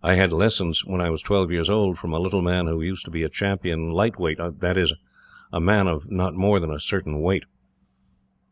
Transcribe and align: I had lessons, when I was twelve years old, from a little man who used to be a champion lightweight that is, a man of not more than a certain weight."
I 0.00 0.14
had 0.14 0.32
lessons, 0.32 0.84
when 0.84 1.00
I 1.00 1.10
was 1.10 1.22
twelve 1.22 1.50
years 1.50 1.68
old, 1.68 1.98
from 1.98 2.12
a 2.12 2.20
little 2.20 2.40
man 2.40 2.68
who 2.68 2.80
used 2.80 3.04
to 3.06 3.10
be 3.10 3.24
a 3.24 3.28
champion 3.28 3.90
lightweight 3.90 4.38
that 4.60 4.76
is, 4.76 4.94
a 5.52 5.58
man 5.58 5.88
of 5.88 6.08
not 6.08 6.34
more 6.36 6.60
than 6.60 6.70
a 6.70 6.78
certain 6.78 7.20
weight." 7.20 7.46